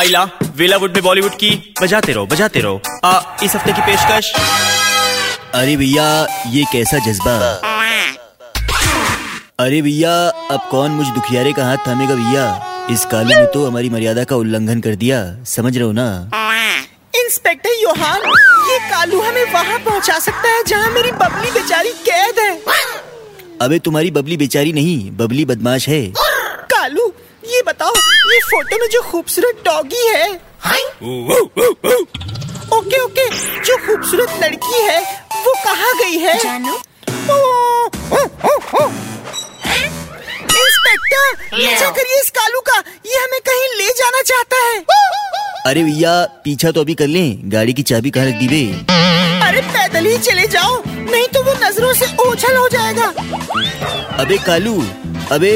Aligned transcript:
आइला 0.00 0.22
वेलावुड 0.56 0.94
में 0.94 1.02
बॉलीवुड 1.04 1.32
की 1.32 1.48
बजाते 1.80 2.12
रहो 2.12 2.26
बजाते 2.26 2.60
रहो। 2.60 2.80
आ, 3.04 3.20
इस 3.44 3.54
हफ़्ते 3.54 3.72
की 3.72 3.82
पेशकश? 3.86 4.30
अरे 5.54 5.76
भैया 5.76 6.06
ये 6.50 6.64
कैसा 6.72 6.98
जज्बा? 7.06 7.34
अरे 9.64 9.80
भैया 9.82 10.12
अब 10.50 10.68
कौन 10.70 10.90
मुझ 10.90 11.06
दुखियारे 11.06 11.52
का 11.52 11.64
हाथ 11.64 11.76
थामेगा 11.88 12.14
भैया? 12.14 12.46
इस 12.90 13.04
कालू 13.04 13.28
ने 13.28 13.44
तो 13.46 13.66
हमारी 13.66 13.90
मर्यादा 13.90 14.24
का 14.24 14.36
उल्लंघन 14.36 14.80
कर 14.80 14.94
दिया 14.94 15.20
समझ 15.46 15.76
रहे 15.76 15.84
हो 15.84 15.92
ना? 15.92 16.08
इंस्पेक्टर 17.16 17.78
योहान 17.82 18.22
ये 18.70 18.78
कालू 18.90 19.20
हमें 19.20 19.44
वहाँ 19.52 19.78
पहुँचा 19.80 20.18
सकता 20.18 20.48
है 20.48 20.64
जहाँ 20.64 20.90
मेरी 20.90 21.12
बबली 21.12 21.50
बेचारी 21.50 21.92
कैद 22.08 22.38
है? 22.38 22.50
अबे 23.62 23.78
तुम्हारी 23.78 24.10
बबली 24.10 24.36
बेचारी 24.36 24.72
नहीं 24.72 25.10
बबली 25.16 25.44
बदमाश 25.44 25.88
है। 25.88 26.02
फ़ोटो 28.50 28.76
में 28.78 28.86
जो 28.92 29.00
खूबसूरत 29.02 29.58
डॉगी 29.64 30.06
है। 30.06 30.24
ओके 32.76 33.00
ओके 33.00 33.26
जो 33.66 33.76
खूबसूरत 33.86 34.30
लड़की 34.42 34.80
है 34.82 35.00
वो 35.44 35.52
कहाँ 35.64 35.92
गई 35.98 36.18
है? 36.18 36.34
इंस्पेक्टर 40.56 41.26
पीछा 41.52 41.90
करिए 41.90 42.20
इस 42.20 42.30
कालू 42.38 42.60
का। 42.68 42.78
ये 43.06 43.22
हमें 43.24 43.40
कहीं 43.48 43.68
ले 43.78 43.88
जाना 44.00 44.22
चाहता 44.22 44.56
है। 44.66 44.76
अरे 45.66 45.82
भैया 45.84 46.14
पीछा 46.44 46.70
तो 46.70 46.80
अभी 46.80 46.94
कर 46.94 47.06
लें। 47.06 47.52
गाड़ी 47.52 47.72
की 47.72 47.82
चाबी 47.82 48.10
कहाँ 48.10 48.26
रख 48.26 48.34
दी 48.34 48.48
बे? 48.48 48.62
अरे 49.48 49.60
पैदल 49.68 50.06
ही 50.06 50.16
चले 50.20 50.46
जाओ 50.48 50.82
नहीं 50.86 51.26
तो 51.28 51.42
वो 51.42 51.54
नज़रों 51.64 51.92
से 51.94 52.06
ओझल 52.26 52.56
हो 52.56 52.68
जाएगा। 52.68 53.06
अबे 54.22 54.38
कालू 54.46 54.80
अबे 55.32 55.52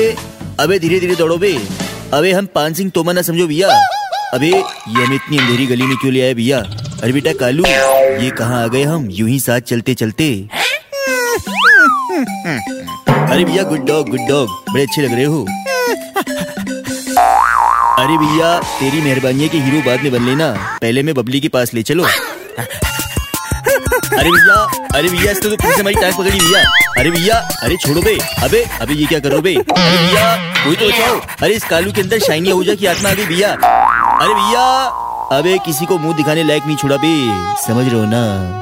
अबे 0.61 0.79
धीरे 0.79 1.01
धीरे 1.01 1.15
दौड़ो 1.17 1.37
बे। 1.39 1.59
अबे, 2.15 2.33
हम 2.33 2.47
पान 2.47 2.75
सिंह 2.75 2.91
तोमर 2.91 3.15
ना 3.15 3.23
समझो 3.23 3.47
भैया। 3.47 3.69
अबे, 4.35 4.47
ये 4.47 5.05
हमें 5.05 5.17
इतनी 5.17 5.39
अंधेरी 5.39 5.67
गली 5.67 5.83
में 5.83 5.97
क्यों 5.97 6.13
ले 6.13 6.21
आए 6.23 6.35
भैया? 6.35 6.59
अरे 7.03 7.13
बेटा, 7.13 7.33
कालू, 7.33 7.65
ये 8.25 8.31
कहाँ 8.31 8.63
आ 8.65 8.67
गए 8.67 8.83
हम? 8.83 9.09
यूँ 9.11 9.29
ही 9.29 9.41
साथ 9.41 9.61
चलते 9.61 9.95
चलते। 9.95 10.49
अरे 13.09 13.45
भैया 13.45 13.63
गुड 13.63 13.87
डॉग 13.87 14.09
गुड 14.09 14.29
डॉग 14.29 14.49
बड़े 14.73 14.83
अच्छे 14.83 15.03
लग 15.03 15.13
रहे 15.13 15.25
हो। 15.25 15.43
अरे 17.99 18.19
भैया, 18.19 18.59
तेरी 18.81 19.01
मेहरबानी 19.01 19.43
है 19.43 19.49
कि 19.49 19.61
हीरो 19.61 19.81
बाद 19.87 20.03
में 20.03 20.13
बन 20.13 20.23
लेना। 20.23 20.79
पहले 20.83 21.03
मैं 21.03 21.15
बबली 21.15 21.41
के 21.41 21.49
पास 21.49 21.75
ले 21.75 21.83
चलो। 21.83 22.07
अरे 23.95 24.31
भैया 24.31 24.55
अरे 24.95 25.09
भैया, 25.09 25.33
इसने 25.33 25.51
तो 25.51 25.57
फिर 25.57 25.73
से 25.73 25.81
हमारी 25.81 25.97
पकड़ी 25.97 26.39
भैया। 26.39 26.61
अरे 26.99 27.11
भैया, 27.11 27.37
अरे 27.63 27.77
छोड़ो 27.77 28.03
बे। 28.03 28.19
अबे 28.43 28.65
अबे 28.81 28.95
ये 28.95 29.07
क्या 29.07 29.19
करो 29.19 29.41
बे? 29.41 29.57
भैया, 29.73 30.37
कोई 30.65 30.77
तो 30.77 30.89
बचाओ। 30.89 31.21
अरे 31.43 31.55
इस 31.55 31.65
कालू 31.65 31.93
के 31.93 32.01
अंदर 32.01 32.19
शाइनी 32.19 32.51
आहूजा 32.51 32.75
की 32.75 32.87
आत्मा 32.87 33.11
आ 33.11 33.13
गई 33.13 33.27
भैया। 33.27 33.49
अरे 33.49 34.35
भैया, 34.35 34.85
अबे 35.39 35.59
किसी 35.59 35.87
को 35.87 35.99
मुँह 35.99 36.17
दिखाने 36.17 36.45
लायक 36.45 36.63
नहीं 36.67 36.77
छोड़ा 36.77 36.97
बे। 36.97 37.15
समझ 37.67 37.87
रहे 37.87 38.01
हो 38.01 38.07
ना? 38.07 38.61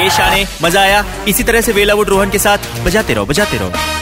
ए 0.00 0.10
शाने, 0.10 0.46
मज़ा 0.62 0.80
आया। 0.80 1.04
इसी 1.28 1.42
तरह 1.42 1.60
से 1.60 1.72
वेला 1.72 1.80
वेलावुड 1.80 2.08
रोहन 2.08 2.30
के 2.30 2.38
साथ। 2.38 2.58
बजाते 2.84 3.14
रहो 3.14 3.26
बजाते 3.26 3.58
रहो। 3.58 3.93